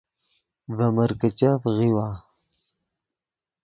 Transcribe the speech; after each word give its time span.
ڤے 0.75 0.87
مرکیچف 0.97 1.61
غیؤوا 1.75 2.07